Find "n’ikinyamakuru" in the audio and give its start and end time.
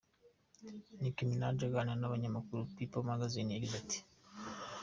2.03-2.69